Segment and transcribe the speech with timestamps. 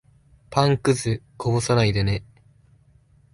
[0.49, 2.25] パンくず、こぼさないでね。